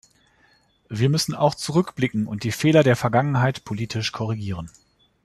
[0.89, 4.71] Wir müssen auch zurückblicken und die Fehler der Vergangenheit politisch korrigieren.